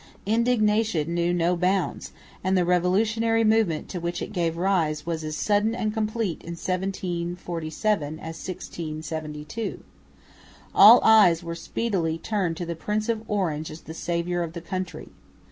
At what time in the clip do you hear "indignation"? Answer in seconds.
0.25-1.13